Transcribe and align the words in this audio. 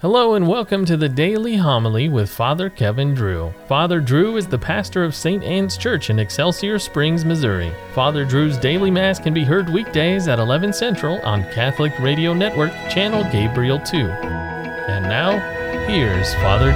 Hello 0.00 0.34
and 0.34 0.46
welcome 0.46 0.84
to 0.84 0.98
the 0.98 1.08
Daily 1.08 1.56
Homily 1.56 2.10
with 2.10 2.28
Father 2.28 2.68
Kevin 2.68 3.14
Drew. 3.14 3.54
Father 3.66 3.98
Drew 3.98 4.36
is 4.36 4.46
the 4.46 4.58
pastor 4.58 5.02
of 5.02 5.14
St. 5.14 5.42
Anne's 5.42 5.78
Church 5.78 6.10
in 6.10 6.18
Excelsior 6.18 6.78
Springs, 6.78 7.24
Missouri. 7.24 7.72
Father 7.94 8.26
Drew's 8.26 8.58
daily 8.58 8.90
mass 8.90 9.18
can 9.18 9.32
be 9.32 9.42
heard 9.42 9.70
weekdays 9.70 10.28
at 10.28 10.38
11 10.38 10.74
Central 10.74 11.18
on 11.22 11.44
Catholic 11.44 11.98
Radio 11.98 12.34
Network, 12.34 12.72
channel 12.90 13.24
Gabriel 13.32 13.78
2. 13.78 13.96
And 13.96 15.04
now, 15.04 15.38
here's 15.86 16.34
Father 16.34 16.72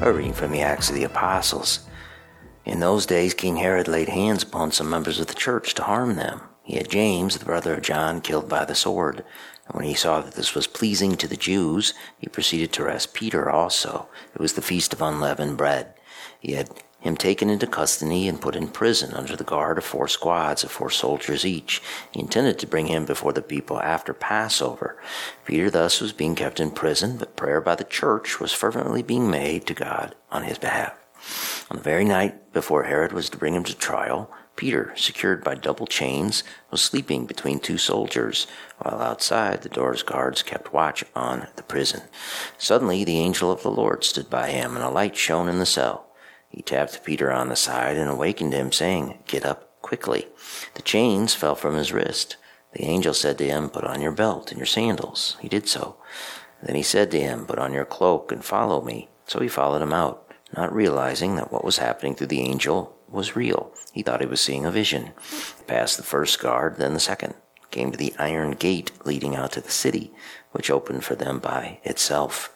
Drew. 0.00 0.08
A 0.08 0.10
reading 0.10 0.32
from 0.32 0.50
the 0.50 0.62
Acts 0.62 0.88
of 0.88 0.94
the 0.94 1.04
Apostles. 1.04 1.80
In 2.64 2.80
those 2.80 3.04
days, 3.04 3.34
King 3.34 3.56
Herod 3.56 3.86
laid 3.86 4.08
hands 4.08 4.42
upon 4.42 4.72
some 4.72 4.88
members 4.88 5.20
of 5.20 5.26
the 5.26 5.34
church 5.34 5.74
to 5.74 5.82
harm 5.82 6.14
them. 6.14 6.40
He 6.64 6.76
had 6.76 6.88
James, 6.88 7.38
the 7.38 7.44
brother 7.44 7.74
of 7.74 7.82
John, 7.82 8.20
killed 8.20 8.48
by 8.48 8.64
the 8.64 8.74
sword. 8.74 9.24
And 9.66 9.74
when 9.74 9.84
he 9.84 9.94
saw 9.94 10.20
that 10.20 10.34
this 10.34 10.54
was 10.54 10.66
pleasing 10.66 11.16
to 11.16 11.28
the 11.28 11.36
Jews, 11.36 11.94
he 12.18 12.28
proceeded 12.28 12.72
to 12.72 12.84
arrest 12.84 13.14
Peter 13.14 13.50
also. 13.50 14.08
It 14.34 14.40
was 14.40 14.54
the 14.54 14.62
feast 14.62 14.92
of 14.92 15.02
unleavened 15.02 15.56
bread. 15.56 15.94
He 16.38 16.52
had 16.52 16.70
him 17.02 17.16
taken 17.16 17.50
into 17.50 17.66
custody 17.66 18.28
and 18.28 18.40
put 18.40 18.54
in 18.54 18.68
prison 18.68 19.12
under 19.12 19.34
the 19.34 19.42
guard 19.42 19.76
of 19.76 19.84
four 19.84 20.06
squads 20.06 20.62
of 20.62 20.70
four 20.70 20.88
soldiers 20.88 21.44
each. 21.44 21.82
He 22.12 22.20
intended 22.20 22.60
to 22.60 22.66
bring 22.66 22.86
him 22.86 23.04
before 23.04 23.32
the 23.32 23.42
people 23.42 23.80
after 23.80 24.14
Passover. 24.14 25.02
Peter 25.44 25.68
thus 25.68 26.00
was 26.00 26.12
being 26.12 26.36
kept 26.36 26.60
in 26.60 26.70
prison, 26.70 27.16
but 27.16 27.36
prayer 27.36 27.60
by 27.60 27.74
the 27.74 27.82
church 27.82 28.38
was 28.38 28.52
fervently 28.52 29.02
being 29.02 29.28
made 29.28 29.66
to 29.66 29.74
God 29.74 30.14
on 30.30 30.44
his 30.44 30.58
behalf. 30.58 30.94
On 31.70 31.76
the 31.76 31.82
very 31.82 32.04
night 32.04 32.52
before 32.52 32.84
Herod 32.84 33.12
was 33.12 33.28
to 33.30 33.36
bring 33.36 33.54
him 33.54 33.64
to 33.64 33.76
trial, 33.76 34.30
Peter, 34.56 34.92
secured 34.96 35.42
by 35.42 35.54
double 35.54 35.86
chains, 35.86 36.44
was 36.70 36.82
sleeping 36.82 37.26
between 37.26 37.58
two 37.58 37.78
soldiers, 37.78 38.46
while 38.78 39.00
outside 39.00 39.62
the 39.62 39.68
door's 39.68 40.02
guards 40.02 40.42
kept 40.42 40.72
watch 40.72 41.04
on 41.16 41.48
the 41.56 41.62
prison. 41.62 42.02
Suddenly 42.58 43.04
the 43.04 43.18
angel 43.18 43.50
of 43.50 43.62
the 43.62 43.70
Lord 43.70 44.04
stood 44.04 44.28
by 44.28 44.50
him, 44.50 44.76
and 44.76 44.84
a 44.84 44.90
light 44.90 45.16
shone 45.16 45.48
in 45.48 45.58
the 45.58 45.66
cell. 45.66 46.06
He 46.48 46.62
tapped 46.62 47.02
Peter 47.02 47.32
on 47.32 47.48
the 47.48 47.56
side 47.56 47.96
and 47.96 48.10
awakened 48.10 48.52
him, 48.52 48.72
saying, 48.72 49.18
Get 49.26 49.46
up 49.46 49.80
quickly. 49.80 50.28
The 50.74 50.82
chains 50.82 51.34
fell 51.34 51.54
from 51.54 51.76
his 51.76 51.92
wrist. 51.92 52.36
The 52.72 52.84
angel 52.84 53.14
said 53.14 53.38
to 53.38 53.46
him, 53.46 53.70
Put 53.70 53.84
on 53.84 54.02
your 54.02 54.12
belt 54.12 54.50
and 54.50 54.58
your 54.58 54.66
sandals. 54.66 55.36
He 55.40 55.48
did 55.48 55.68
so. 55.68 55.96
Then 56.62 56.76
he 56.76 56.82
said 56.82 57.10
to 57.10 57.20
him, 57.20 57.46
Put 57.46 57.58
on 57.58 57.72
your 57.72 57.84
cloak 57.84 58.30
and 58.30 58.44
follow 58.44 58.82
me. 58.82 59.08
So 59.26 59.40
he 59.40 59.48
followed 59.48 59.82
him 59.82 59.92
out, 59.92 60.30
not 60.56 60.74
realizing 60.74 61.36
that 61.36 61.50
what 61.50 61.64
was 61.64 61.78
happening 61.78 62.14
through 62.14 62.28
the 62.28 62.42
angel 62.42 62.96
was 63.12 63.36
real. 63.36 63.72
He 63.92 64.02
thought 64.02 64.20
he 64.20 64.26
was 64.26 64.40
seeing 64.40 64.64
a 64.64 64.70
vision. 64.70 65.10
Passed 65.66 65.96
the 65.96 66.02
first 66.02 66.40
guard, 66.40 66.76
then 66.76 66.94
the 66.94 67.00
second, 67.00 67.34
came 67.70 67.90
to 67.92 67.98
the 67.98 68.14
iron 68.18 68.52
gate 68.52 68.92
leading 69.04 69.36
out 69.36 69.52
to 69.52 69.60
the 69.60 69.70
city, 69.70 70.12
which 70.52 70.70
opened 70.70 71.04
for 71.04 71.14
them 71.14 71.38
by 71.38 71.78
itself. 71.84 72.54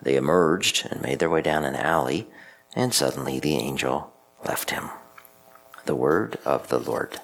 They 0.00 0.16
emerged 0.16 0.86
and 0.90 1.00
made 1.00 1.18
their 1.18 1.30
way 1.30 1.42
down 1.42 1.64
an 1.64 1.76
alley, 1.76 2.28
and 2.74 2.92
suddenly 2.92 3.40
the 3.40 3.56
angel 3.56 4.12
left 4.44 4.70
him. 4.70 4.90
The 5.86 5.94
word 5.94 6.38
of 6.44 6.68
the 6.68 6.78
Lord. 6.78 7.20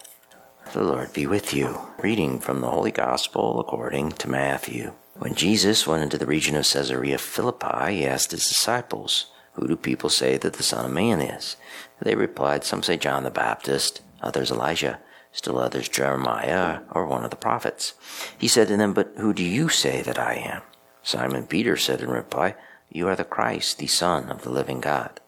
The 0.72 0.83
Lord 0.83 1.12
be 1.12 1.27
with 1.27 1.53
you. 1.53 1.81
Reading 1.98 2.39
from 2.39 2.61
the 2.61 2.70
Holy 2.70 2.92
Gospel 2.92 3.59
according 3.59 4.12
to 4.12 4.31
Matthew. 4.31 4.92
When 5.17 5.34
Jesus 5.34 5.87
went 5.87 6.03
into 6.03 6.17
the 6.17 6.27
region 6.27 6.56
of 6.56 6.67
Caesarea 6.67 7.19
Philippi, 7.19 7.97
he 7.97 8.06
asked 8.06 8.31
his 8.31 8.47
disciples, 8.47 9.27
Who 9.55 9.67
do 9.67 9.77
people 9.77 10.11
say 10.11 10.37
that 10.37 10.55
the 10.55 10.62
Son 10.62 10.84
of 10.84 10.93
Man 10.93 11.20
is? 11.20 11.56
They 12.01 12.15
replied, 12.15 12.65
Some 12.65 12.83
say 12.83 12.97
John 12.97 13.25
the 13.25 13.31
Baptist, 13.31 14.01
others 14.23 14.51
Elijah, 14.51 15.01
still 15.33 15.59
others 15.59 15.89
Jeremiah 15.89 16.81
or 16.91 17.06
one 17.06 17.25
of 17.25 17.31
the 17.31 17.37
prophets. 17.37 17.95
He 18.39 18.48
said 18.48 18.69
to 18.69 18.77
them, 18.77 18.95
But 18.95 19.12
who 19.17 19.33
do 19.33 19.43
you 19.43 19.69
say 19.69 20.03
that 20.03 20.19
I 20.19 20.34
am? 20.34 20.62
Simon 21.03 21.47
Peter 21.47 21.77
said 21.77 22.01
in 22.01 22.11
reply, 22.11 22.55
You 22.91 23.09
are 23.09 23.17
the 23.17 23.25
Christ, 23.25 23.78
the 23.78 23.87
Son 23.87 24.31
of 24.31 24.43
the 24.43 24.51
living 24.51 24.81
God. 24.81 25.21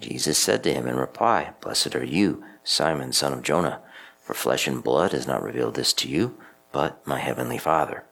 Jesus 0.00 0.38
said 0.38 0.62
to 0.64 0.72
him 0.72 0.86
in 0.86 0.96
reply, 0.96 1.52
Blessed 1.60 1.94
are 1.94 2.04
you, 2.04 2.44
Simon, 2.64 3.12
son 3.12 3.32
of 3.32 3.42
Jonah, 3.42 3.80
for 4.20 4.34
flesh 4.34 4.66
and 4.66 4.82
blood 4.82 5.12
has 5.12 5.26
not 5.26 5.42
revealed 5.42 5.74
this 5.74 5.92
to 5.94 6.08
you, 6.08 6.36
but 6.72 7.06
my 7.06 7.18
heavenly 7.18 7.58
Father. 7.58 8.04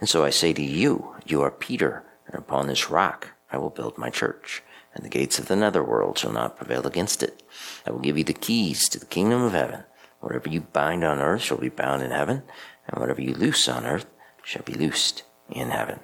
And 0.00 0.08
so 0.08 0.24
I 0.24 0.30
say 0.30 0.52
to 0.52 0.62
you, 0.62 1.14
You 1.26 1.42
are 1.42 1.50
Peter, 1.50 2.04
and 2.26 2.34
upon 2.34 2.66
this 2.66 2.90
rock 2.90 3.28
I 3.52 3.58
will 3.58 3.70
build 3.70 3.98
my 3.98 4.10
church 4.10 4.62
and 4.98 5.06
the 5.06 5.10
gates 5.10 5.38
of 5.38 5.46
the 5.46 5.54
netherworld 5.54 6.18
shall 6.18 6.32
not 6.32 6.56
prevail 6.56 6.84
against 6.84 7.22
it. 7.22 7.44
I 7.86 7.92
will 7.92 8.00
give 8.00 8.18
you 8.18 8.24
the 8.24 8.32
keys 8.32 8.88
to 8.88 8.98
the 8.98 9.06
kingdom 9.06 9.42
of 9.44 9.52
heaven. 9.52 9.84
Whatever 10.18 10.48
you 10.48 10.62
bind 10.62 11.04
on 11.04 11.20
earth 11.20 11.42
shall 11.42 11.56
be 11.56 11.68
bound 11.68 12.02
in 12.02 12.10
heaven, 12.10 12.42
and 12.88 13.00
whatever 13.00 13.22
you 13.22 13.32
loose 13.32 13.68
on 13.68 13.86
earth 13.86 14.06
shall 14.42 14.64
be 14.64 14.74
loosed 14.74 15.22
in 15.48 15.70
heaven. 15.70 16.00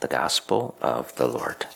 The 0.00 0.06
Gospel 0.06 0.76
of 0.80 1.14
the 1.16 1.26
Lord. 1.26 1.66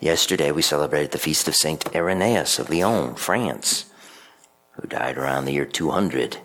Yesterday 0.00 0.50
we 0.52 0.62
celebrated 0.62 1.10
the 1.10 1.18
feast 1.18 1.46
of 1.48 1.54
Saint 1.54 1.94
Irenaeus 1.94 2.58
of 2.58 2.70
Lyon, 2.70 3.14
France, 3.14 3.84
who 4.72 4.88
died 4.88 5.18
around 5.18 5.44
the 5.44 5.52
year 5.52 5.66
200. 5.66 6.38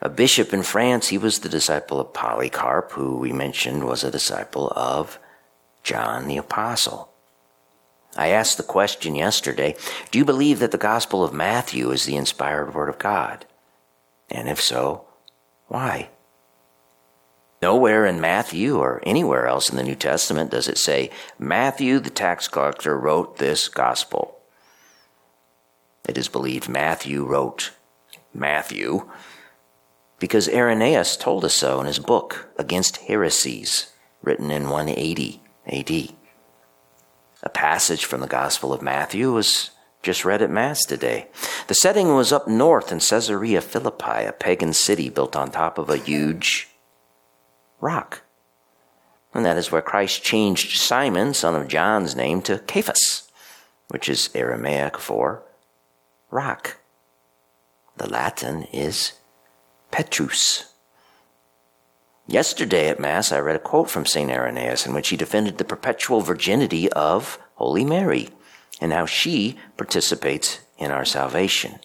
A 0.00 0.08
bishop 0.08 0.54
in 0.54 0.62
France, 0.62 1.08
he 1.08 1.18
was 1.18 1.40
the 1.40 1.48
disciple 1.50 2.00
of 2.00 2.14
Polycarp, 2.14 2.92
who 2.92 3.18
we 3.18 3.32
mentioned 3.32 3.84
was 3.84 4.02
a 4.02 4.10
disciple 4.10 4.72
of 4.74 5.18
John 5.82 6.26
the 6.26 6.38
Apostle. 6.38 7.13
I 8.16 8.28
asked 8.28 8.56
the 8.56 8.62
question 8.62 9.14
yesterday 9.14 9.76
Do 10.10 10.18
you 10.18 10.24
believe 10.24 10.58
that 10.60 10.70
the 10.70 10.78
Gospel 10.78 11.24
of 11.24 11.32
Matthew 11.32 11.90
is 11.90 12.04
the 12.04 12.16
inspired 12.16 12.74
Word 12.74 12.88
of 12.88 12.98
God? 12.98 13.46
And 14.30 14.48
if 14.48 14.60
so, 14.60 15.04
why? 15.68 16.10
Nowhere 17.60 18.04
in 18.04 18.20
Matthew 18.20 18.76
or 18.78 19.00
anywhere 19.04 19.46
else 19.46 19.70
in 19.70 19.76
the 19.76 19.82
New 19.82 19.94
Testament 19.94 20.50
does 20.50 20.68
it 20.68 20.76
say, 20.76 21.10
Matthew 21.38 21.98
the 21.98 22.10
tax 22.10 22.46
collector 22.46 22.98
wrote 22.98 23.38
this 23.38 23.68
Gospel. 23.68 24.38
It 26.06 26.18
is 26.18 26.28
believed 26.28 26.68
Matthew 26.68 27.24
wrote 27.24 27.72
Matthew 28.34 29.10
because 30.18 30.48
Irenaeus 30.48 31.16
told 31.16 31.44
us 31.44 31.54
so 31.54 31.80
in 31.80 31.86
his 31.86 31.98
book 31.98 32.48
Against 32.58 32.98
Heresies, 32.98 33.92
written 34.22 34.50
in 34.50 34.68
180 34.68 35.42
AD. 35.66 36.23
A 37.44 37.50
passage 37.50 38.06
from 38.06 38.20
the 38.20 38.26
Gospel 38.26 38.72
of 38.72 38.82
Matthew 38.82 39.30
was 39.30 39.70
just 40.02 40.24
read 40.24 40.42
at 40.42 40.50
Mass 40.50 40.82
today. 40.84 41.28
The 41.68 41.74
setting 41.74 42.14
was 42.14 42.32
up 42.32 42.48
north 42.48 42.90
in 42.90 43.00
Caesarea 43.00 43.60
Philippi, 43.60 44.24
a 44.24 44.32
pagan 44.32 44.72
city 44.72 45.10
built 45.10 45.36
on 45.36 45.50
top 45.50 45.78
of 45.78 45.90
a 45.90 45.98
huge 45.98 46.68
rock. 47.80 48.22
And 49.34 49.44
that 49.44 49.58
is 49.58 49.70
where 49.70 49.82
Christ 49.82 50.24
changed 50.24 50.78
Simon, 50.78 51.34
son 51.34 51.54
of 51.54 51.68
John's 51.68 52.16
name, 52.16 52.40
to 52.42 52.62
Cephas, 52.66 53.30
which 53.88 54.08
is 54.08 54.30
Aramaic 54.34 54.96
for 54.98 55.42
rock. 56.30 56.78
The 57.96 58.08
Latin 58.08 58.64
is 58.72 59.12
Petrus. 59.90 60.73
Yesterday 62.26 62.88
at 62.88 62.98
Mass, 62.98 63.32
I 63.32 63.38
read 63.38 63.56
a 63.56 63.58
quote 63.60 63.90
from 63.90 64.06
St. 64.06 64.30
Irenaeus 64.30 64.86
in 64.86 64.94
which 64.94 65.08
he 65.08 65.16
defended 65.16 65.58
the 65.58 65.64
perpetual 65.64 66.22
virginity 66.22 66.90
of 66.92 67.38
Holy 67.56 67.84
Mary 67.84 68.30
and 68.80 68.92
how 68.92 69.04
she 69.04 69.58
participates 69.76 70.60
in 70.78 70.90
our 70.90 71.04
salvation. 71.04 71.78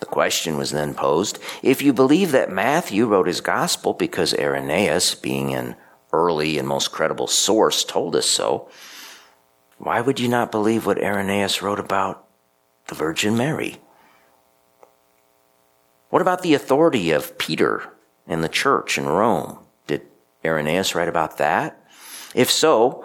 The 0.00 0.06
question 0.06 0.56
was 0.56 0.72
then 0.72 0.92
posed 0.92 1.38
if 1.62 1.82
you 1.82 1.92
believe 1.92 2.32
that 2.32 2.50
Matthew 2.50 3.06
wrote 3.06 3.28
his 3.28 3.40
gospel 3.40 3.94
because 3.94 4.34
Irenaeus, 4.34 5.14
being 5.14 5.54
an 5.54 5.76
early 6.12 6.58
and 6.58 6.66
most 6.66 6.90
credible 6.90 7.28
source, 7.28 7.84
told 7.84 8.16
us 8.16 8.26
so, 8.26 8.68
why 9.78 10.00
would 10.00 10.18
you 10.18 10.28
not 10.28 10.50
believe 10.50 10.84
what 10.84 11.02
Irenaeus 11.02 11.62
wrote 11.62 11.78
about 11.78 12.26
the 12.88 12.96
Virgin 12.96 13.36
Mary? 13.36 13.76
What 16.10 16.22
about 16.22 16.42
the 16.42 16.54
authority 16.54 17.12
of 17.12 17.38
Peter 17.38 17.92
in 18.28 18.42
the 18.42 18.48
church 18.48 18.98
in 18.98 19.06
Rome. 19.06 19.58
Did 19.86 20.02
Irenaeus 20.44 20.94
write 20.94 21.08
about 21.08 21.38
that? 21.38 21.82
If 22.34 22.50
so, 22.50 23.04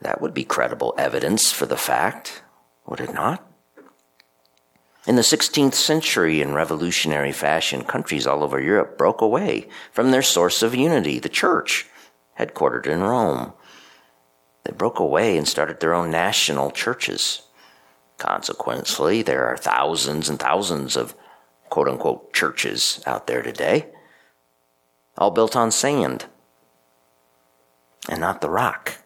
that 0.00 0.20
would 0.20 0.34
be 0.34 0.44
credible 0.44 0.94
evidence 0.98 1.52
for 1.52 1.66
the 1.66 1.76
fact, 1.76 2.42
would 2.86 3.00
it 3.00 3.12
not? 3.12 3.46
In 5.06 5.16
the 5.16 5.22
16th 5.22 5.74
century, 5.74 6.40
in 6.40 6.54
revolutionary 6.54 7.32
fashion, 7.32 7.84
countries 7.84 8.26
all 8.26 8.42
over 8.42 8.60
Europe 8.60 8.96
broke 8.96 9.20
away 9.20 9.68
from 9.92 10.10
their 10.10 10.22
source 10.22 10.62
of 10.62 10.74
unity, 10.74 11.18
the 11.18 11.28
church, 11.28 11.86
headquartered 12.38 12.86
in 12.86 13.02
Rome. 13.02 13.52
They 14.64 14.72
broke 14.72 14.98
away 14.98 15.36
and 15.36 15.46
started 15.46 15.80
their 15.80 15.92
own 15.92 16.10
national 16.10 16.70
churches. 16.70 17.42
Consequently, 18.16 19.20
there 19.20 19.46
are 19.46 19.58
thousands 19.58 20.30
and 20.30 20.38
thousands 20.38 20.96
of 20.96 21.14
quote 21.68 21.88
unquote 21.88 22.32
churches 22.32 23.02
out 23.06 23.26
there 23.26 23.42
today 23.42 23.88
all 25.16 25.30
built 25.30 25.56
on 25.56 25.70
sand 25.70 26.26
and 28.08 28.20
not 28.20 28.40
the 28.40 28.50
rock. 28.50 28.98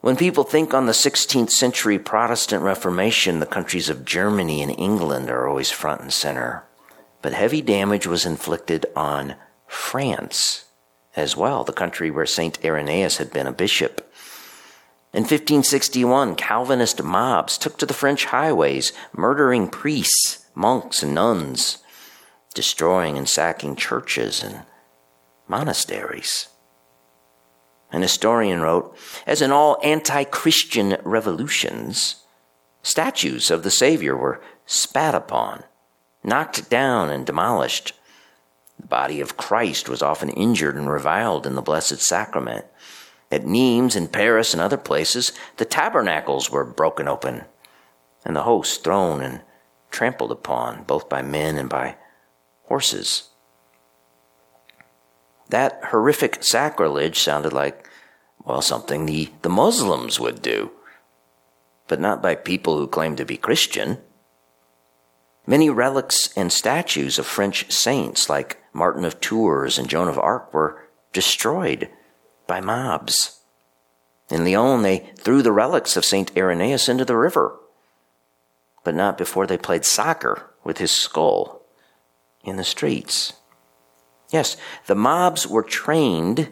When 0.00 0.16
people 0.16 0.44
think 0.44 0.72
on 0.72 0.86
the 0.86 0.92
16th 0.92 1.50
century 1.50 1.98
Protestant 1.98 2.62
Reformation, 2.62 3.40
the 3.40 3.46
countries 3.46 3.88
of 3.88 4.04
Germany 4.04 4.62
and 4.62 4.70
England 4.78 5.30
are 5.30 5.48
always 5.48 5.70
front 5.70 6.00
and 6.00 6.12
center. 6.12 6.64
But 7.22 7.32
heavy 7.32 7.60
damage 7.60 8.06
was 8.06 8.24
inflicted 8.24 8.86
on 8.94 9.34
France 9.66 10.66
as 11.16 11.36
well, 11.36 11.64
the 11.64 11.72
country 11.72 12.10
where 12.10 12.26
St. 12.26 12.62
Irenaeus 12.64 13.16
had 13.16 13.32
been 13.32 13.46
a 13.46 13.52
bishop. 13.52 14.12
In 15.12 15.22
1561, 15.22 16.36
Calvinist 16.36 17.02
mobs 17.02 17.56
took 17.56 17.78
to 17.78 17.86
the 17.86 17.94
French 17.94 18.26
highways, 18.26 18.92
murdering 19.12 19.66
priests, 19.66 20.44
monks, 20.54 21.02
and 21.02 21.14
nuns, 21.14 21.78
destroying 22.54 23.16
and 23.16 23.28
sacking 23.28 23.76
churches 23.76 24.42
and 24.42 24.62
monasteries. 25.48 26.48
An 27.92 28.02
historian 28.02 28.60
wrote 28.60 28.96
As 29.26 29.40
in 29.40 29.52
all 29.52 29.78
anti 29.82 30.24
Christian 30.24 30.96
revolutions, 31.04 32.16
statues 32.82 33.50
of 33.50 33.62
the 33.62 33.70
Savior 33.70 34.16
were 34.16 34.42
spat 34.66 35.14
upon, 35.14 35.64
knocked 36.24 36.68
down, 36.68 37.10
and 37.10 37.24
demolished. 37.24 37.92
The 38.78 38.86
body 38.86 39.20
of 39.20 39.36
Christ 39.36 39.88
was 39.88 40.02
often 40.02 40.28
injured 40.30 40.76
and 40.76 40.90
reviled 40.90 41.46
in 41.46 41.54
the 41.54 41.62
Blessed 41.62 42.00
Sacrament. 42.00 42.66
At 43.30 43.46
Nimes 43.46 43.96
in 43.96 44.08
Paris 44.08 44.52
and 44.52 44.60
other 44.60 44.76
places, 44.76 45.32
the 45.56 45.64
tabernacles 45.64 46.50
were 46.50 46.64
broken 46.64 47.08
open, 47.08 47.44
and 48.24 48.36
the 48.36 48.42
host 48.42 48.84
thrown 48.84 49.20
and 49.20 49.40
trampled 49.90 50.30
upon, 50.30 50.84
both 50.84 51.08
by 51.08 51.22
men 51.22 51.56
and 51.56 51.68
by 51.68 51.96
horses. 52.64 53.30
That 55.48 55.80
horrific 55.90 56.42
sacrilege 56.42 57.18
sounded 57.18 57.52
like, 57.52 57.88
well, 58.44 58.62
something 58.62 59.06
the, 59.06 59.30
the 59.42 59.48
Muslims 59.48 60.18
would 60.18 60.42
do, 60.42 60.70
but 61.88 62.00
not 62.00 62.22
by 62.22 62.34
people 62.34 62.78
who 62.78 62.86
claim 62.86 63.16
to 63.16 63.24
be 63.24 63.36
Christian. 63.36 63.98
Many 65.46 65.70
relics 65.70 66.36
and 66.36 66.52
statues 66.52 67.18
of 67.18 67.26
French 67.26 67.70
saints 67.70 68.28
like 68.28 68.60
Martin 68.72 69.04
of 69.04 69.20
Tours 69.20 69.78
and 69.78 69.88
Joan 69.88 70.08
of 70.08 70.18
Arc 70.18 70.52
were 70.52 70.82
destroyed 71.12 71.88
by 72.46 72.60
mobs. 72.60 73.40
In 74.28 74.44
Lyon, 74.44 74.82
they 74.82 75.10
threw 75.16 75.42
the 75.42 75.52
relics 75.52 75.96
of 75.96 76.04
St. 76.04 76.36
Irenaeus 76.36 76.88
into 76.88 77.04
the 77.04 77.16
river, 77.16 77.56
but 78.82 78.94
not 78.94 79.16
before 79.16 79.46
they 79.46 79.56
played 79.56 79.84
soccer 79.84 80.50
with 80.64 80.78
his 80.78 80.90
skull 80.90 81.62
in 82.42 82.56
the 82.56 82.64
streets. 82.64 83.34
Yes, 84.30 84.56
the 84.86 84.94
mobs 84.94 85.46
were 85.46 85.62
trained 85.62 86.48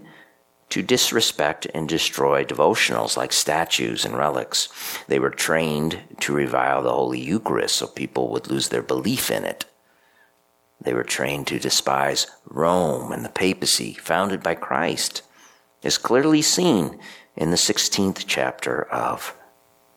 to 0.70 0.82
disrespect 0.82 1.66
and 1.74 1.88
destroy 1.88 2.44
devotionals 2.44 3.16
like 3.16 3.32
statues 3.32 4.04
and 4.04 4.16
relics. 4.16 4.68
They 5.06 5.18
were 5.18 5.30
trained 5.30 6.00
to 6.20 6.32
revile 6.32 6.82
the 6.82 6.92
Holy 6.92 7.20
Eucharist 7.20 7.76
so 7.76 7.86
people 7.86 8.28
would 8.30 8.48
lose 8.48 8.68
their 8.68 8.82
belief 8.82 9.30
in 9.30 9.44
it. 9.44 9.66
They 10.80 10.94
were 10.94 11.04
trained 11.04 11.46
to 11.48 11.58
despise 11.58 12.26
Rome 12.48 13.12
and 13.12 13.24
the 13.24 13.30
papacy 13.30 13.94
founded 13.94 14.42
by 14.42 14.54
Christ, 14.54 15.22
as 15.82 15.98
clearly 15.98 16.42
seen 16.42 16.98
in 17.36 17.50
the 17.50 17.56
16th 17.56 18.24
chapter 18.26 18.82
of 18.84 19.36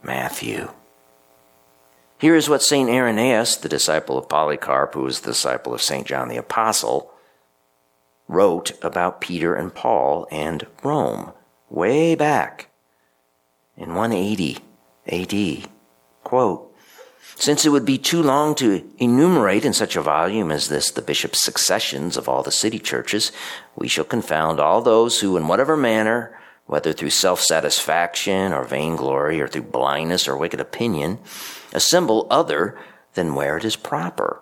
Matthew. 0.04 0.70
Here 2.20 2.36
is 2.36 2.50
what 2.50 2.64
St. 2.64 2.90
Irenaeus, 2.90 3.58
the 3.58 3.70
disciple 3.70 4.18
of 4.18 4.30
Polycarp, 4.30 4.94
who 4.94 5.02
was 5.02 5.22
the 5.22 5.32
disciple 5.32 5.74
of 5.74 5.82
St. 5.82 6.08
John 6.08 6.30
the 6.30 6.38
Apostle, 6.38 7.12
wrote 8.28 8.72
about 8.84 9.22
Peter 9.22 9.56
and 9.56 9.74
Paul 9.74 10.28
and 10.32 10.66
Rome 10.84 11.32
way 11.70 12.16
back 12.16 12.70
in 13.76 13.96
180 13.96 14.60
AD. 15.08 15.70
Quote, 16.24 16.68
since 17.36 17.66
it 17.66 17.70
would 17.70 17.86
be 17.86 18.00
too 18.00 18.24
long 18.24 18.56
to 18.56 18.84
enumerate 18.98 19.64
in 19.64 19.74
such 19.74 19.96
a 19.96 20.02
volume 20.02 20.52
as 20.52 20.70
this 20.70 20.90
the 20.90 21.04
bishop's 21.04 21.44
successions 21.44 22.18
of 22.18 22.28
all 22.28 22.42
the 22.42 22.52
city 22.52 22.80
churches, 22.80 23.32
we 23.76 23.88
shall 23.88 24.06
confound 24.06 24.60
all 24.60 24.82
those 24.82 25.20
who, 25.20 25.38
in 25.38 25.48
whatever 25.48 25.78
manner, 25.78 26.38
whether 26.66 26.94
through 26.94 27.12
self 27.12 27.40
satisfaction 27.42 28.54
or 28.54 28.64
vainglory 28.64 29.40
or 29.40 29.48
through 29.48 29.62
blindness 29.62 30.28
or 30.28 30.36
wicked 30.36 30.60
opinion, 30.60 31.20
assemble 31.74 32.26
other 32.32 32.78
than 33.14 33.36
where 33.36 33.56
it 33.58 33.64
is 33.64 33.76
proper, 33.76 34.42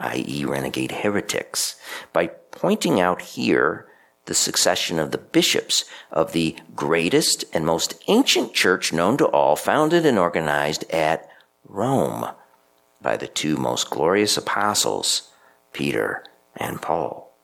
i.e., 0.00 0.44
renegade 0.44 0.92
heretics, 0.92 1.76
by 2.12 2.26
pointing 2.26 3.00
out 3.00 3.22
here 3.22 3.86
the 4.26 4.34
succession 4.34 4.98
of 4.98 5.10
the 5.10 5.18
bishops 5.18 5.84
of 6.10 6.32
the 6.32 6.56
greatest 6.74 7.44
and 7.52 7.64
most 7.64 7.94
ancient 8.08 8.54
church 8.54 8.92
known 8.92 9.16
to 9.16 9.26
all, 9.26 9.56
founded 9.56 10.04
and 10.06 10.18
organized 10.18 10.84
at 10.90 11.28
Rome 11.66 12.26
by 13.00 13.16
the 13.16 13.26
two 13.26 13.56
most 13.56 13.90
glorious 13.90 14.36
apostles, 14.36 15.30
Peter 15.72 16.24
and 16.56 16.80
Paul. 16.82 17.34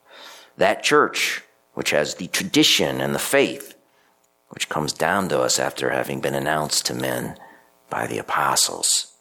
That 0.57 0.83
church, 0.83 1.43
which 1.75 1.91
has 1.91 2.15
the 2.15 2.29
tradition 2.29 3.01
and 3.01 3.15
the 3.15 3.19
faith, 3.19 3.75
which 4.51 4.69
comes 4.69 4.93
down 4.93 5.29
to 5.29 5.41
us 5.41 5.59
after 5.59 5.91
having 5.91 6.21
been 6.21 6.35
announced 6.35 6.87
to 6.87 6.95
men 6.95 7.37
by 7.91 8.07
the 8.07 8.19
apostles. 8.19 9.16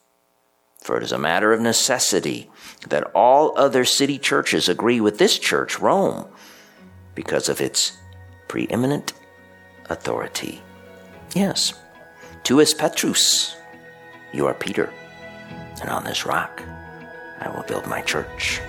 For 0.86 0.96
it 0.96 1.02
is 1.02 1.10
a 1.10 1.18
matter 1.18 1.52
of 1.52 1.60
necessity 1.60 2.48
that 2.90 3.10
all 3.12 3.58
other 3.58 3.84
city 3.84 4.20
churches 4.20 4.68
agree 4.68 5.00
with 5.00 5.18
this 5.18 5.36
church, 5.36 5.80
Rome, 5.80 6.28
because 7.16 7.48
of 7.48 7.60
its 7.60 7.98
preeminent 8.46 9.12
authority. 9.90 10.62
Yes, 11.34 11.74
tu 12.44 12.60
es 12.60 12.72
Petrus, 12.72 13.56
you 14.32 14.46
are 14.46 14.54
Peter, 14.54 14.92
and 15.80 15.90
on 15.90 16.04
this 16.04 16.24
rock 16.24 16.62
I 17.40 17.48
will 17.48 17.64
build 17.64 17.88
my 17.88 18.00
church. 18.02 18.60